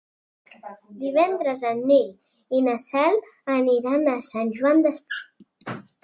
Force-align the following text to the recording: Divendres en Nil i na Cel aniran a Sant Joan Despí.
Divendres 1.01 1.59
en 1.71 1.83
Nil 1.91 2.55
i 2.59 2.61
na 2.67 2.73
Cel 2.85 3.17
aniran 3.57 4.07
a 4.13 4.15
Sant 4.29 4.49
Joan 4.61 4.81
Despí. 4.87 5.77